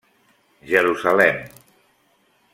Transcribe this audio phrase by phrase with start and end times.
[0.63, 1.45] Jerusalem.